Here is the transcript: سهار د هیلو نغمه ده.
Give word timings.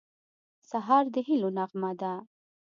سهار 0.69 1.05
د 1.13 1.15
هیلو 1.27 1.49
نغمه 1.57 1.91
ده. 2.01 2.13